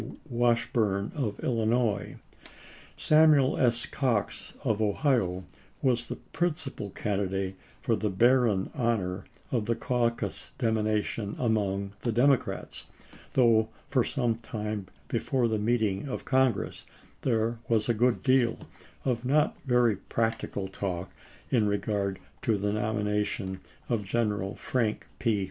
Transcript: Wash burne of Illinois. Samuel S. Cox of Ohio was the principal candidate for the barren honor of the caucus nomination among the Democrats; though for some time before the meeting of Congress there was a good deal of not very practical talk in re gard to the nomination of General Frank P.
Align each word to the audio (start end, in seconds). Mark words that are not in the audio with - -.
Wash 0.31 0.65
burne 0.73 1.11
of 1.13 1.39
Illinois. 1.41 2.15
Samuel 2.97 3.55
S. 3.59 3.85
Cox 3.85 4.55
of 4.63 4.81
Ohio 4.81 5.45
was 5.83 6.07
the 6.07 6.15
principal 6.15 6.89
candidate 6.89 7.55
for 7.83 7.95
the 7.95 8.09
barren 8.09 8.71
honor 8.73 9.25
of 9.51 9.67
the 9.67 9.75
caucus 9.75 10.53
nomination 10.59 11.35
among 11.37 11.93
the 12.01 12.11
Democrats; 12.11 12.87
though 13.33 13.69
for 13.91 14.03
some 14.03 14.33
time 14.37 14.87
before 15.07 15.47
the 15.47 15.59
meeting 15.59 16.07
of 16.09 16.25
Congress 16.25 16.83
there 17.21 17.59
was 17.69 17.87
a 17.87 17.93
good 17.93 18.23
deal 18.23 18.57
of 19.05 19.23
not 19.23 19.55
very 19.67 19.95
practical 19.97 20.67
talk 20.67 21.11
in 21.51 21.67
re 21.67 21.77
gard 21.77 22.17
to 22.41 22.57
the 22.57 22.73
nomination 22.73 23.59
of 23.87 24.03
General 24.03 24.55
Frank 24.55 25.05
P. 25.19 25.39